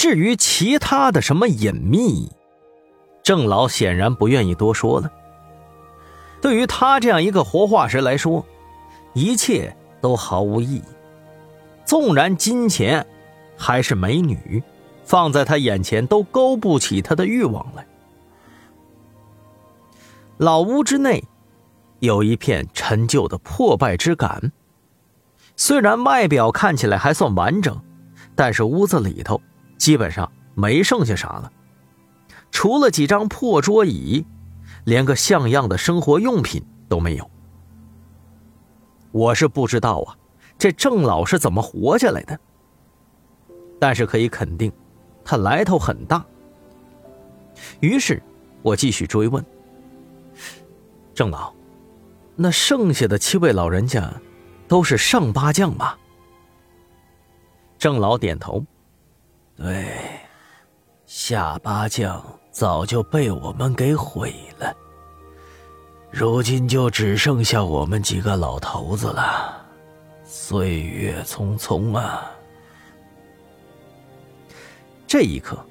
[0.00, 2.32] 至于其他的什么隐秘，
[3.22, 5.12] 郑老显然不愿意多说了。
[6.40, 8.42] 对于他这样一个活化石来说，
[9.12, 10.82] 一切都毫无意义。
[11.84, 13.06] 纵然金钱
[13.58, 14.62] 还是美女，
[15.04, 17.86] 放在他眼前都勾不起他的欲望来。
[20.38, 21.22] 老屋之内，
[21.98, 24.50] 有一片陈旧的破败之感。
[25.56, 27.78] 虽然外表看起来还算完整，
[28.34, 29.38] 但是屋子里头
[29.80, 31.50] 基本上没剩下啥了，
[32.52, 34.26] 除了几张破桌椅，
[34.84, 37.28] 连个像样的生活用品都没有。
[39.10, 40.14] 我是不知道啊，
[40.58, 42.38] 这郑老是怎么活下来的。
[43.80, 44.70] 但是可以肯定，
[45.24, 46.22] 他来头很大。
[47.80, 48.22] 于是，
[48.60, 49.42] 我继续追问。
[51.14, 51.54] 郑老，
[52.36, 54.12] 那剩下的七位老人家，
[54.68, 55.98] 都是上八将吧？
[57.78, 58.62] 郑老点头，
[59.60, 59.84] 对，
[61.04, 64.74] 下八将早就被我们给毁了，
[66.10, 69.62] 如今就只剩下我们几个老头子了。
[70.24, 72.30] 岁月匆匆啊！
[75.06, 75.62] 这一刻，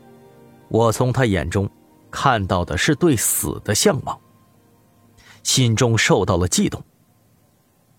[0.68, 1.68] 我从他眼中
[2.12, 4.16] 看到的是对死的向往。
[5.42, 6.80] 心中受到了悸动。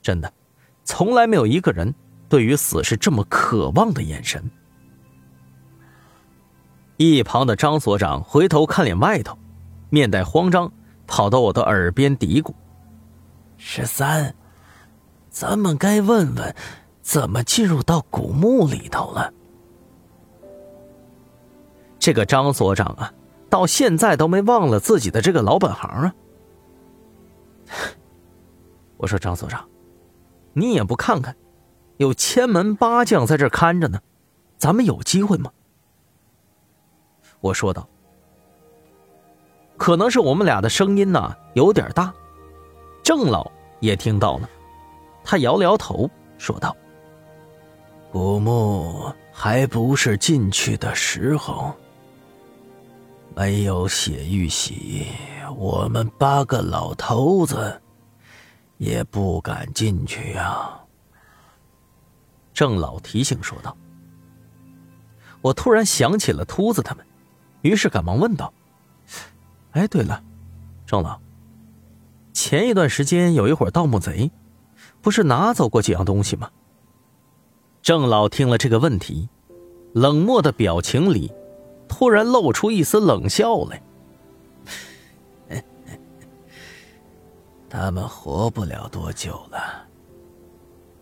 [0.01, 0.33] 真的，
[0.85, 1.93] 从来没有一个人
[2.29, 4.49] 对于死是这么渴望的眼神。
[7.03, 9.39] 一旁的张所长回头看脸外头，
[9.89, 10.71] 面带慌张，
[11.07, 12.53] 跑到我的耳边嘀咕
[13.57, 14.35] ：“十三，
[15.31, 16.55] 咱们该问问，
[17.01, 19.33] 怎么进入到古墓里头了。”
[21.99, 23.11] 这个张所长啊，
[23.49, 26.15] 到现在都没忘了自己的这个老本行啊。
[28.99, 29.67] 我说张所长，
[30.53, 31.35] 你也不看看，
[31.97, 34.01] 有千门八将在这看着呢，
[34.59, 35.51] 咱们有机会吗？
[37.41, 37.89] 我说道。
[39.77, 42.13] 可能是我们俩的声音呢有点大，
[43.03, 44.49] 郑老也听到了，
[45.25, 46.77] 他摇了摇头，说道
[48.13, 51.75] ：“古墓还不是进去的时候，
[53.35, 55.07] 没有血玉玺。”
[55.57, 57.81] 我们八个老头子
[58.77, 60.79] 也不敢进去呀。”
[62.53, 63.75] 郑老提醒说道。
[65.41, 67.05] 我突然想起了秃子他们，
[67.63, 68.53] 于是赶忙问道
[69.73, 70.23] ：“哎，对了，
[70.87, 71.21] 郑老，
[72.33, 74.31] 前一段时间有一伙盗墓贼，
[75.01, 76.51] 不是拿走过几样东西吗？”
[77.83, 79.29] 郑老听了这个问题，
[79.95, 81.33] 冷漠的表情里
[81.89, 83.83] 突然露出一丝冷笑来。
[87.71, 89.87] 他们活不了多久了。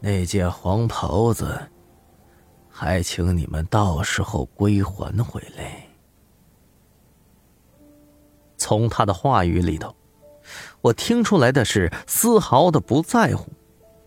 [0.01, 1.59] 那件黄袍子，
[2.69, 5.88] 还请你们到时候归还回来。
[8.69, 9.97] 从他的话语里头，
[10.83, 13.51] 我听出来的是丝毫的不在乎，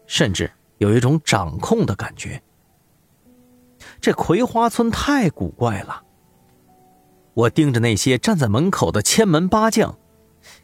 [0.06, 2.40] 甚至有一种掌控的感觉。
[4.00, 6.04] 这葵花村太古怪了。
[7.34, 9.98] 我盯着那些站在门口的千门八将，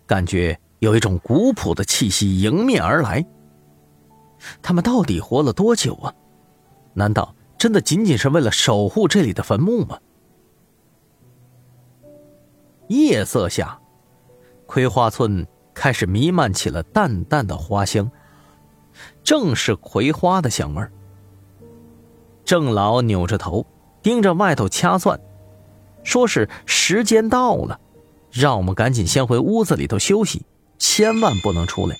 [0.05, 0.59] 感觉。
[0.77, 3.25] 有一种古朴的气息迎面而来。
[4.61, 6.13] 他们到底活了多久啊？
[6.93, 9.97] 难道真的仅仅是为了守护这里的坟墓吗？
[12.89, 13.81] 夜色下，
[14.67, 18.11] 葵花村开始弥漫起了淡淡的花香，
[19.23, 20.91] 正是葵花的香味儿。
[22.45, 23.65] 郑老扭着头
[24.03, 25.19] 盯着外头掐算，
[26.03, 27.79] 说是时间到了，
[28.31, 30.45] 让我们赶紧先回屋子里头休息。
[30.77, 31.95] 千万不能出来。